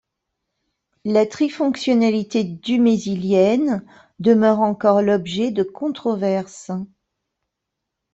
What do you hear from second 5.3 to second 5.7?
de